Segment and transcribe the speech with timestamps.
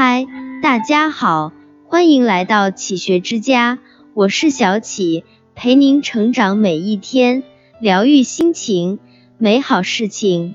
[0.00, 0.28] 嗨，
[0.62, 1.50] 大家好，
[1.88, 3.80] 欢迎来到启学之家，
[4.14, 5.24] 我是小启，
[5.56, 7.42] 陪您成长每一天，
[7.80, 9.00] 疗愈心情，
[9.38, 10.54] 美好事情。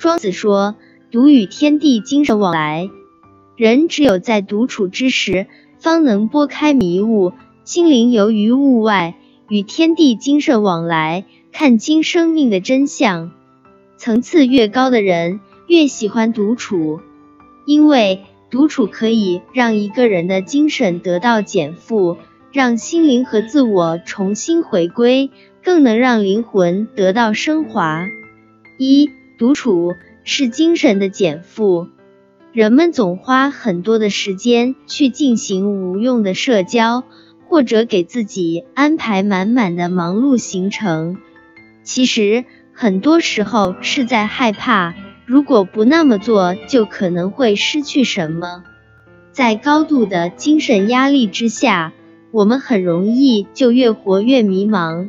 [0.00, 0.74] 庄子说
[1.12, 2.90] ：“独与天地精神往来。”
[3.56, 5.46] 人只有在独处之时，
[5.78, 9.14] 方能拨开迷雾，心灵游于物外，
[9.48, 13.30] 与天地精神往来，看清生命的真相。
[13.96, 15.38] 层次越高的人，
[15.68, 16.98] 越喜欢独处，
[17.64, 22.18] 因为独处可以让一个人的精神得到减负，
[22.52, 25.30] 让心灵和自我重新回归，
[25.64, 28.06] 更能让灵魂得到升华。
[28.78, 31.88] 一，独处是精神的减负。
[32.52, 37.04] 人们总花很多的时间去进行无用的社交，
[37.48, 41.16] 或者给自己安排满满的忙碌行程。
[41.82, 44.94] 其实，很多时候是在害怕，
[45.32, 48.64] 如果不那么做，就可能会失去什么。
[49.32, 51.94] 在高度的精神压力之下，
[52.32, 55.08] 我们很容易就越活越迷茫。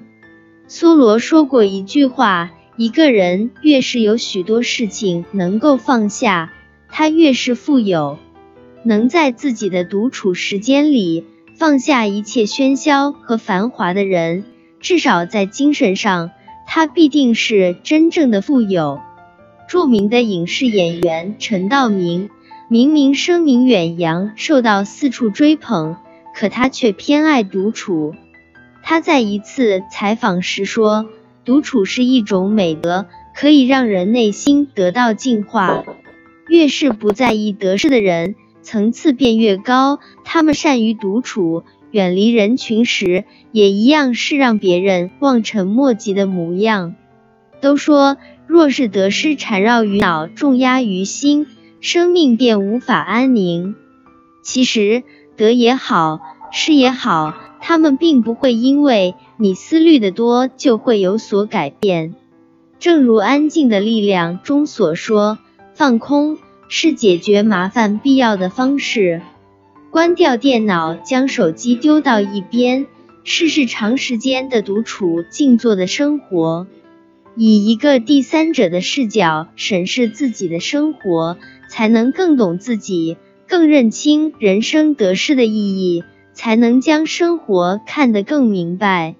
[0.69, 6.53] 梭罗说过一句话：一个人越是有许多事情能够放下。
[6.87, 8.17] 他越是富有，
[8.85, 11.25] 能在自己的独处时间里
[11.57, 14.45] 放下一切喧嚣和繁华的人，
[14.79, 16.31] 至少在精神上，
[16.65, 19.01] 他必定是真正的富有。
[19.73, 22.29] 著名的影视演员陈道明，
[22.67, 25.95] 明明声名远扬，受到四处追捧，
[26.35, 28.13] 可他却偏爱独处。
[28.83, 31.07] 他在一次采访时说
[31.43, 35.83] ：“独处是一种美德，可以让人内心得到净化。”
[36.47, 39.97] 越是不在意得失的人，层次便越高。
[40.23, 46.93] 他们善于独处，远离人群时，也一样是让别人望尘莫及的模样。
[47.63, 51.47] 都说，若是得失缠绕于脑，重压于心，
[51.79, 53.75] 生命便无法安宁。
[54.43, 55.03] 其实，
[55.37, 56.19] 得也好，
[56.51, 62.15] 失也好，他们并不会因为你思虑的多就会有所改变。
[62.79, 65.39] 正如《安静的力量》中所说。
[65.75, 66.37] 放空
[66.69, 69.21] 是解决麻烦必要的方式。
[69.89, 72.85] 关掉电脑，将手机丢到一边，
[73.23, 76.67] 试试长时间的独处、静坐的生活，
[77.35, 83.17] 以一个第三者的视角审视自己的生活，才能更懂自己，
[83.47, 89.15] 更认清人生得失的意义，才能将生活看得更明白。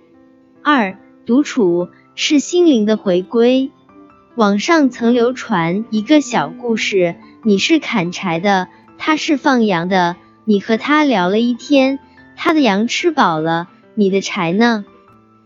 [0.62, 3.72] 二，独处是心灵的回归。
[4.35, 10.16] 网上曾流传一个小故事：你是砍柴的，他是放羊的。
[10.45, 12.00] 你和他聊了一天，
[12.35, 14.85] 他的羊吃饱了，你的柴呢？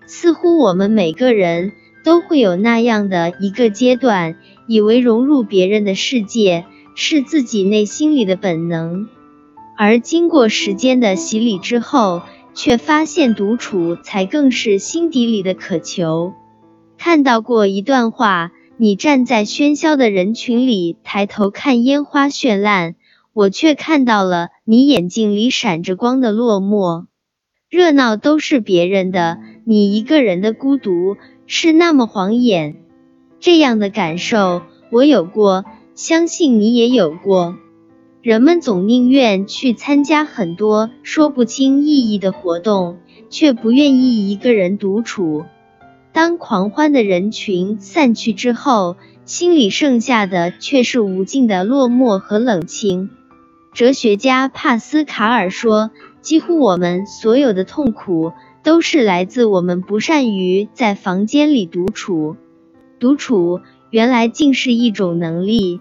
[0.05, 1.73] 似乎我们每个人
[2.07, 6.63] 都会有那样的一个阶段，以为融入别人的世界
[6.95, 9.09] 是自己内心里的本能，
[9.77, 12.21] 而经过时间的洗礼之后，
[12.53, 16.31] 却发现独处才更是心底里的渴求。
[16.97, 18.53] 看到过一段话。
[18.79, 22.93] 你站在喧嚣的人群里，抬头看烟花绚烂，
[23.33, 27.07] 我却看到了你眼睛里闪着光的落寞。
[27.71, 31.17] 热闹都是别人的，你一个人的孤独
[31.47, 32.75] 是那么晃眼。
[33.39, 35.65] 这样的感受我有过，
[35.95, 37.55] 相信你也有过。
[38.21, 42.97] 人们总宁愿去参加很多说不清意义的活动，
[43.29, 45.45] 却不愿意一个人独处。
[46.11, 53.09] 当狂欢的人群散去之后，心里剩下的却是无尽的落寞和冷清。
[53.73, 58.33] 哲学家帕斯卡尔说：“几乎我们所有的痛苦，
[58.67, 62.35] 都是来自我们不善于在房间里独处。
[62.99, 63.61] 独处
[63.91, 65.79] 原来竟是一种能力。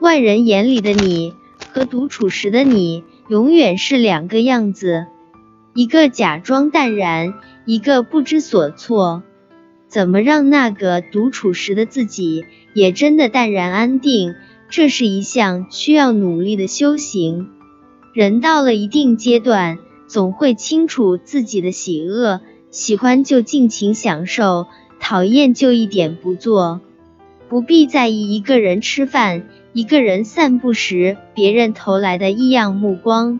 [0.00, 1.32] 外人眼里的你
[1.72, 5.06] 和独处时的你，永远是两个样子，
[5.72, 7.32] 一个假装淡然，
[7.64, 9.22] 一个不知所措。”
[9.88, 12.44] 怎么让那个独处时的自己
[12.74, 14.34] 也真的淡然安定？
[14.68, 17.48] 这是一项需要努力的修行。
[18.12, 19.78] 人到了一定阶段，
[20.10, 22.40] 总会清楚自己的喜恶，
[22.72, 24.66] 喜欢就尽情享受，
[24.98, 26.80] 讨厌就一点不做。
[27.48, 33.38] 不必在意一个人吃饭、一个人散步时别人投来的异样目光。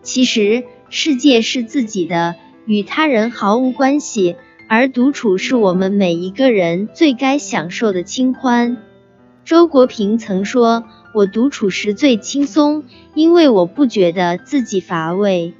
[0.00, 2.36] 其实世界是自己的，
[2.66, 4.36] 与他人毫无关系。
[4.68, 8.76] 而独处是我们每一个人最该享受的清欢。
[9.44, 15.54] 周国平曾说：“我独处时最轻松，因为我不觉得自己乏味，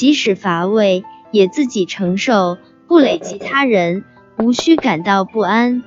[0.00, 2.56] 即使乏味也自己承受，
[2.88, 4.02] 不累及他人，
[4.38, 5.82] 无需感到不安。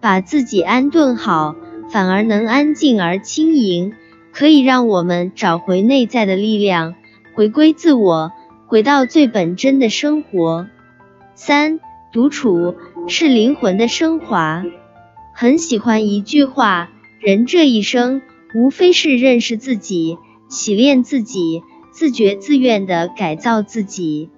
[0.00, 1.56] 把自己安顿好，
[1.90, 3.92] 反而能安静而轻盈，
[4.32, 6.94] 可以让我们找回内在的力量，
[7.34, 8.30] 回归自我，
[8.68, 10.68] 回到最本真的生活。
[11.34, 11.80] 三，
[12.12, 12.76] 独处
[13.08, 14.64] 是灵魂的升华。
[15.34, 16.88] 很喜欢一句话：
[17.18, 18.22] 人这一生，
[18.54, 20.18] 无非是认识自己、
[20.48, 24.30] 洗练自己、自觉自愿的改造自己。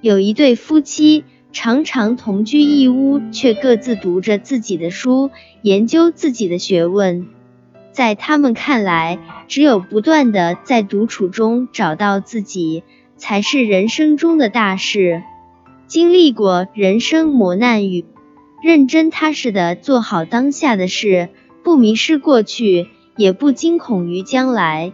[0.00, 1.24] 有一对夫妻。
[1.50, 5.30] 常常同居一屋，却各自读着自己的书，
[5.62, 7.26] 研究自己的学问。
[7.90, 9.18] 在他们看来，
[9.48, 12.84] 只有不断的在独处中找到自己，
[13.16, 15.22] 才是人生中的大事。
[15.86, 18.04] 经历过人生磨难与
[18.62, 21.30] 认真踏实的做好当下的事，
[21.64, 24.92] 不迷失过去，也不惊恐于将来，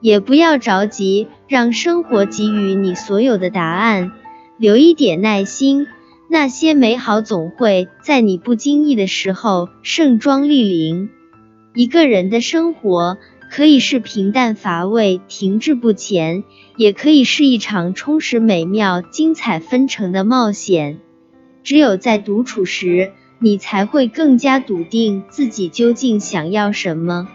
[0.00, 4.12] 也不要着急让生活给予你所有的答案。
[4.56, 5.86] 留一点耐心，
[6.28, 11.08] 那些美好总会在你不经意的时候盛装莅临。
[11.74, 13.16] 一个人的生活
[13.50, 16.44] 可以是平淡乏味、停滞不前，
[16.76, 20.98] 也可以是一场充实、美妙、精彩纷呈的冒险。
[21.62, 27.28] 只有在独处时，你才会更加笃定自己究竟想要什么。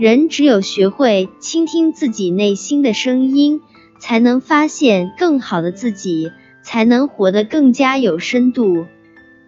[0.00, 3.60] 人只有学会倾听自己内心的声音，
[3.98, 6.32] 才能发现更好的自己。
[6.62, 8.86] 才能活得更加有深度。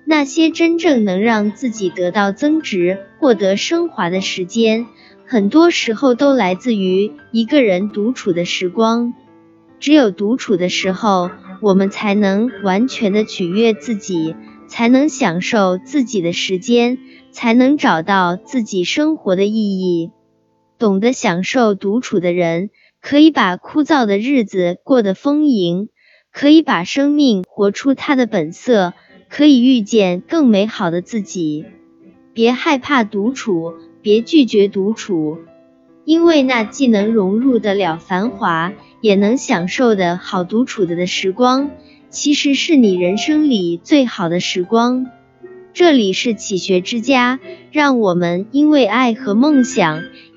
[0.06, 4.86] 那些真正能让自己得到增值、获得升华的时间，
[5.26, 9.12] 很多时候都来自于一个人独处的时光。
[9.78, 14.34] 只有独处的时候，我们才能完全的取悦自己，
[14.66, 16.98] 才能享受自己的时间，
[17.30, 20.10] 才能找到自己生活的意义。
[20.82, 22.70] 懂得享受独处的人，
[23.00, 25.90] 可以把枯燥的日子过得丰盈。
[26.32, 28.92] 可以把生命活出它的本色，
[29.28, 31.66] 可以遇见更美好的自己。
[32.34, 35.38] 别害怕独处，别拒绝独处，
[36.04, 41.70] 因为那既能融入得了繁华，也能享受的好独处的的时光，
[42.10, 45.06] 其实是你人生里最好的时光。
[45.74, 47.40] 这里是启学之家，
[47.70, 50.02] 让我们因为爱和梦想